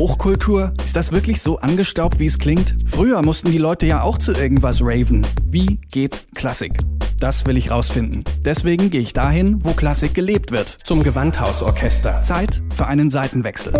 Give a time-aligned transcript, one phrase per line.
[0.00, 0.72] Hochkultur?
[0.82, 2.74] Ist das wirklich so angestaubt, wie es klingt?
[2.86, 5.26] Früher mussten die Leute ja auch zu irgendwas raven.
[5.44, 6.72] Wie geht Klassik?
[7.18, 8.24] Das will ich rausfinden.
[8.42, 10.70] Deswegen gehe ich dahin, wo Klassik gelebt wird.
[10.70, 12.22] Zum Gewandhausorchester.
[12.22, 13.74] Zeit für einen Seitenwechsel.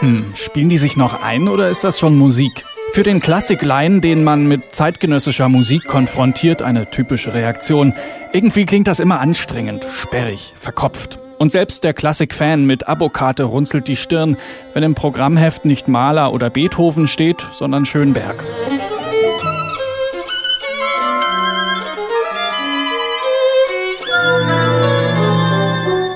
[0.00, 2.66] Hm, spielen die sich noch ein oder ist das schon Musik?
[2.92, 7.92] Für den Klassiklein, den man mit zeitgenössischer Musik konfrontiert, eine typische Reaktion.
[8.32, 11.18] Irgendwie klingt das immer anstrengend, sperrig, verkopft.
[11.38, 14.38] Und selbst der Klassik-Fan mit Abokarte runzelt die Stirn,
[14.72, 18.42] wenn im Programmheft nicht Mahler oder Beethoven steht, sondern Schönberg.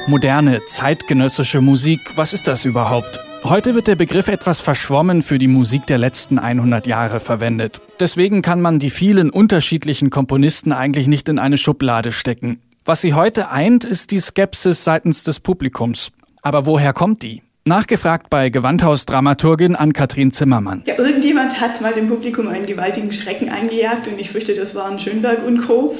[0.07, 3.21] Moderne, zeitgenössische Musik, was ist das überhaupt?
[3.43, 7.81] Heute wird der Begriff etwas verschwommen für die Musik der letzten 100 Jahre verwendet.
[7.99, 12.61] Deswegen kann man die vielen unterschiedlichen Komponisten eigentlich nicht in eine Schublade stecken.
[12.85, 16.13] Was sie heute eint, ist die Skepsis seitens des Publikums.
[16.43, 17.43] Aber woher kommt die?
[17.67, 20.83] Nachgefragt bei Gewandhausdramaturgin Ann-Kathrin Zimmermann.
[20.87, 24.99] Ja, irgendjemand hat mal dem Publikum einen gewaltigen Schrecken eingejagt und ich fürchte, das waren
[24.99, 25.95] Schönberg und Co.,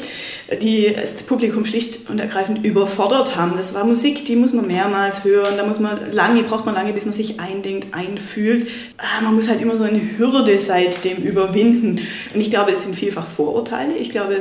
[0.63, 3.53] die das Publikum schlicht und ergreifend überfordert haben.
[3.57, 6.95] Das war Musik, die muss man mehrmals hören, da muss man lange, braucht man lange,
[6.95, 8.67] bis man sich eindenkt, einfühlt.
[8.97, 12.01] Ah, man muss halt immer so eine Hürde seitdem überwinden.
[12.35, 13.95] Und ich glaube, es sind vielfach Vorurteile.
[13.97, 14.41] Ich glaube,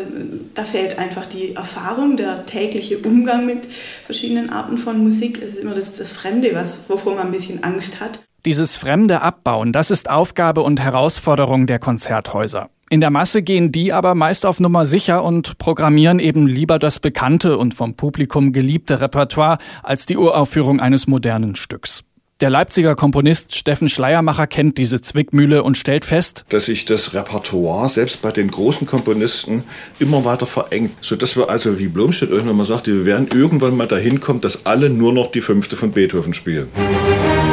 [0.53, 3.67] da fehlt einfach die Erfahrung, der tägliche Umgang mit
[4.05, 5.41] verschiedenen Arten von Musik.
[5.43, 8.23] Es ist immer das, das Fremde, was, wovor wovor man ein bisschen Angst hat.
[8.45, 12.69] Dieses fremde Abbauen, das ist Aufgabe und Herausforderung der Konzerthäuser.
[12.89, 16.99] In der Masse gehen die aber meist auf Nummer sicher und programmieren eben lieber das
[16.99, 22.03] bekannte und vom Publikum geliebte Repertoire als die Uraufführung eines modernen Stücks.
[22.41, 27.89] Der Leipziger Komponist Steffen Schleiermacher kennt diese Zwickmühle und stellt fest, dass sich das Repertoire
[27.89, 29.65] selbst bei den großen Komponisten
[29.99, 33.87] immer weiter verengt, sodass wir also, wie Blomstedt irgendwann mal sagte, wir werden irgendwann mal
[33.87, 36.69] dahin kommen, dass alle nur noch die fünfte von Beethoven spielen.
[36.77, 37.48] Ich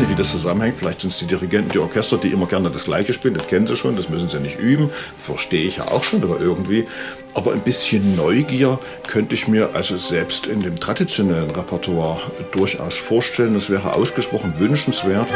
[0.00, 0.78] nicht, wie das zusammenhängt.
[0.78, 3.34] Vielleicht sind es die Dirigenten, die Orchester, die immer gerne das Gleiche spielen.
[3.34, 4.90] Das kennen sie schon, das müssen sie nicht üben.
[5.16, 6.86] Verstehe ich ja auch schon, aber irgendwie.
[7.34, 13.54] Aber ein bisschen Neugier könnte ich mir also selbst in dem traditionellen Repertoire durchaus vorstellen.
[13.54, 15.28] Das wäre ausgesprochen wünschenswert.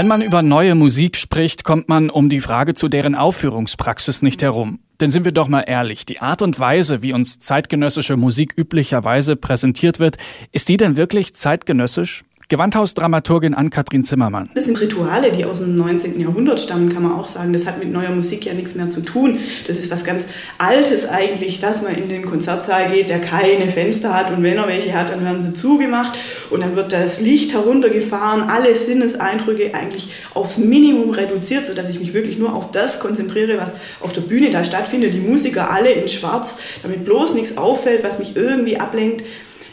[0.00, 4.40] Wenn man über neue Musik spricht, kommt man um die Frage zu deren Aufführungspraxis nicht
[4.40, 4.78] herum.
[4.98, 9.36] Denn sind wir doch mal ehrlich, die Art und Weise, wie uns zeitgenössische Musik üblicherweise
[9.36, 10.16] präsentiert wird,
[10.52, 12.24] ist die denn wirklich zeitgenössisch?
[12.50, 14.50] Gewandhausdramaturgin Ann-Kathrin Zimmermann.
[14.54, 16.18] Das sind Rituale, die aus dem 19.
[16.18, 17.52] Jahrhundert stammen, kann man auch sagen.
[17.52, 19.38] Das hat mit neuer Musik ja nichts mehr zu tun.
[19.68, 20.24] Das ist was ganz
[20.58, 24.66] Altes eigentlich, dass man in den Konzertsaal geht, der keine Fenster hat und wenn er
[24.66, 26.18] welche hat, dann werden sie zugemacht
[26.50, 32.14] und dann wird das Licht heruntergefahren, alle Sinneseindrücke eigentlich aufs Minimum reduziert, sodass ich mich
[32.14, 35.14] wirklich nur auf das konzentriere, was auf der Bühne da stattfindet.
[35.14, 39.22] Die Musiker alle in schwarz, damit bloß nichts auffällt, was mich irgendwie ablenkt.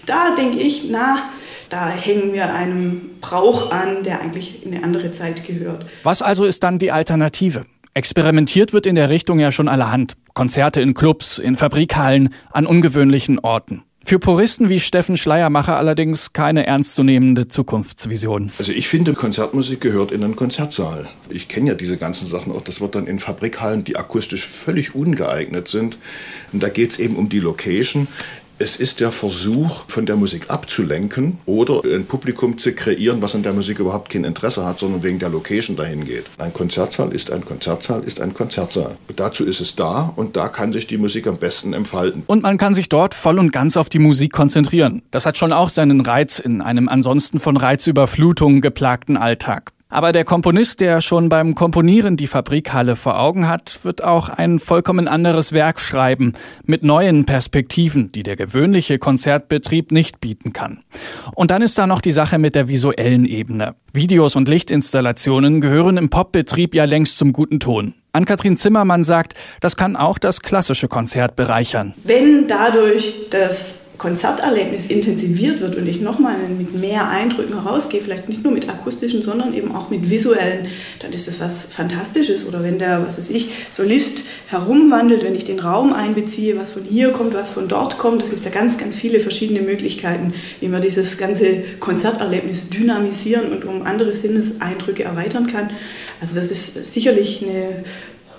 [0.07, 1.29] Da denke ich, na,
[1.69, 5.85] da hängen wir einem Brauch an, der eigentlich in eine andere Zeit gehört.
[6.03, 7.65] Was also ist dann die Alternative?
[7.93, 10.13] Experimentiert wird in der Richtung ja schon allerhand.
[10.33, 13.83] Konzerte in Clubs, in Fabrikhallen, an ungewöhnlichen Orten.
[14.05, 18.53] Für Puristen wie Steffen Schleiermacher allerdings keine ernstzunehmende Zukunftsvision.
[18.57, 21.09] Also ich finde, Konzertmusik gehört in einen Konzertsaal.
[21.29, 22.61] Ich kenne ja diese ganzen Sachen auch.
[22.61, 25.97] Das wird dann in Fabrikhallen, die akustisch völlig ungeeignet sind.
[26.53, 28.07] Und da geht es eben um die Location.
[28.59, 33.43] Es ist der Versuch, von der Musik abzulenken oder ein Publikum zu kreieren, was an
[33.43, 36.25] der Musik überhaupt kein Interesse hat, sondern wegen der Location dahin geht.
[36.39, 38.97] Ein Konzertsaal ist ein Konzertsaal, ist ein Konzertsaal.
[39.07, 42.23] Und dazu ist es da und da kann sich die Musik am besten entfalten.
[42.25, 45.03] Und man kann sich dort voll und ganz auf die Musik konzentrieren.
[45.11, 49.71] Das hat schon auch seinen Reiz in einem ansonsten von Reizüberflutungen geplagten Alltag.
[49.89, 54.59] Aber der Komponist, der schon beim Komponieren die Fabrikhalle vor Augen hat, wird auch ein
[54.59, 56.33] vollkommen anderes Werk schreiben,
[56.65, 60.83] mit neuen Perspektiven, die der gewöhnliche Konzertbetrieb nicht bieten kann.
[61.35, 63.75] Und dann ist da noch die Sache mit der visuellen Ebene.
[63.93, 67.93] Videos und Lichtinstallationen gehören im Popbetrieb ja längst zum guten Ton.
[68.11, 71.93] Ann-Kathrin Zimmermann sagt, das kann auch das klassische Konzert bereichern.
[72.03, 78.43] Wenn dadurch das Konzerterlebnis intensiviert wird und ich nochmal mit mehr Eindrücken rausgehe, vielleicht nicht
[78.43, 80.67] nur mit akustischen, sondern eben auch mit visuellen,
[80.99, 82.45] dann ist das was Fantastisches.
[82.45, 86.83] Oder wenn der, was weiß ich, Solist herumwandelt, wenn ich den Raum einbeziehe, was von
[86.83, 90.33] hier kommt, was von dort kommt, da gibt es ja ganz, ganz viele verschiedene Möglichkeiten,
[90.59, 95.71] wie man dieses ganze Konzerterlebnis dynamisieren und um andere Sinneseindrücke erweitern kann.
[96.21, 97.83] Also das ist sicherlich eine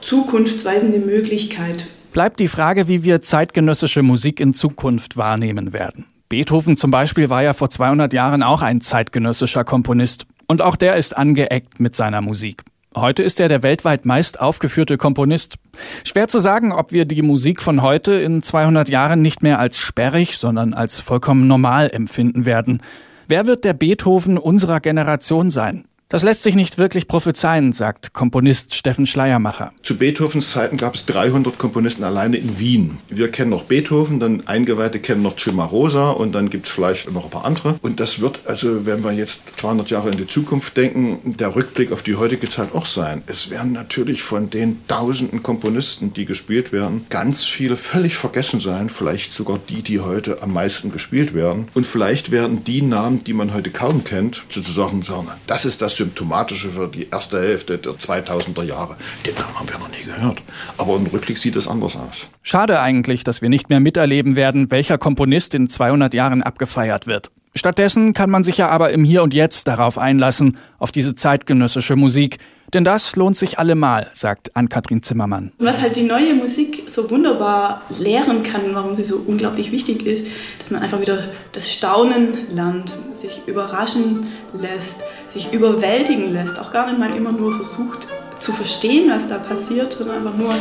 [0.03, 6.07] zukunftsweisende Möglichkeit, bleibt die Frage, wie wir zeitgenössische Musik in Zukunft wahrnehmen werden.
[6.29, 10.27] Beethoven zum Beispiel war ja vor 200 Jahren auch ein zeitgenössischer Komponist.
[10.47, 12.65] Und auch der ist angeeckt mit seiner Musik.
[12.97, 15.57] Heute ist er der weltweit meist aufgeführte Komponist.
[16.05, 19.79] Schwer zu sagen, ob wir die Musik von heute in 200 Jahren nicht mehr als
[19.79, 22.83] sperrig, sondern als vollkommen normal empfinden werden.
[23.27, 25.85] Wer wird der Beethoven unserer Generation sein?
[26.11, 29.75] Das lässt sich nicht wirklich prophezeien, sagt Komponist Steffen Schleiermacher.
[29.83, 32.97] Zu Beethovens Zeiten gab es 300 Komponisten alleine in Wien.
[33.11, 37.25] Wir kennen noch Beethoven, dann Eingeweihte kennen noch Cimarosa und dann gibt es vielleicht noch
[37.25, 37.79] ein paar andere.
[37.83, 41.93] Und das wird also, wenn wir jetzt 200 Jahre in die Zukunft denken, der Rückblick
[41.93, 43.21] auf die heutige Zeit auch sein.
[43.27, 48.89] Es werden natürlich von den tausenden Komponisten, die gespielt werden, ganz viele völlig vergessen sein.
[48.89, 51.69] Vielleicht sogar die, die heute am meisten gespielt werden.
[51.75, 55.98] Und vielleicht werden die Namen, die man heute kaum kennt, sozusagen sagen, das ist das
[55.99, 58.97] Symptomatische für die erste Hälfte der 2000er Jahre.
[59.27, 60.43] Den Namen haben wir noch nie gehört.
[60.79, 62.29] Aber im Rückblick sieht es anders aus.
[62.43, 67.31] Schade eigentlich, dass wir nicht mehr miterleben werden, welcher Komponist in 200 Jahren abgefeiert wird.
[67.55, 71.97] Stattdessen kann man sich ja aber im Hier und Jetzt darauf einlassen, auf diese zeitgenössische
[71.97, 72.39] Musik.
[72.75, 75.53] Denn das lohnt sich allemal, sagt Ann-Kathrin Zimmermann.
[75.59, 80.27] Was halt die neue Musik so wunderbar lehren kann, warum sie so unglaublich wichtig ist,
[80.59, 81.19] dass man einfach wieder
[81.53, 84.99] das Staunen lernt, sich überraschen lässt,
[85.31, 88.07] sich überwältigen lässt, auch gar nicht mal immer nur versucht
[88.39, 90.55] zu verstehen, was da passiert, sondern einfach nur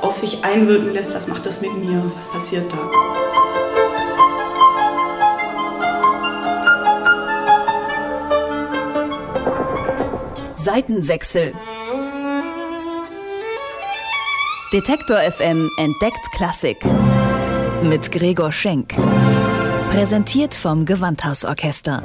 [0.00, 2.78] auf sich einwirken lässt, was macht das mit mir, was passiert da.
[10.56, 11.54] Seitenwechsel.
[14.72, 16.84] Detektor FM entdeckt Klassik.
[17.82, 18.94] Mit Gregor Schenk.
[19.90, 22.02] Präsentiert vom Gewandhausorchester.